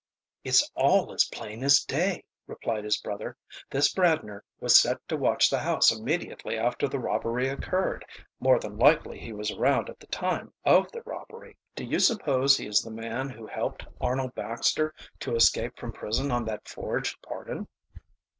[0.43, 3.37] "It's all as plain as day," replied his brother.
[3.69, 8.03] "This Bradner was set to watch the house immediately after the robbery occurred.
[8.39, 12.57] More than likely he was around at the time of the robbery." "Do you suppose
[12.57, 17.21] he is the man who helped Arnold Baxter to escape from prison on that forged
[17.21, 17.67] pardon?"